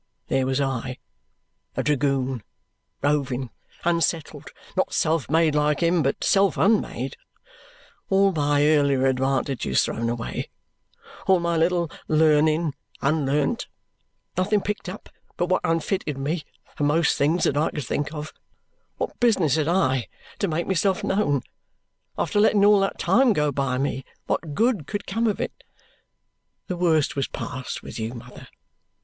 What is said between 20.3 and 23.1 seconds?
to make myself known? After letting all that